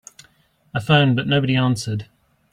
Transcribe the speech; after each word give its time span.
I 0.73 0.79
phoned 0.79 1.15
but 1.15 1.27
nobody 1.27 1.55
answered. 1.55 2.07